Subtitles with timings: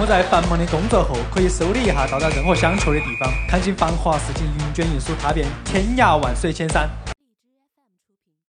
[0.00, 6.90] 我在繁忙的工作后可以梳理一下到达任何想去的地方看尽繁华市井云卷云舒踏遍天涯万水千山。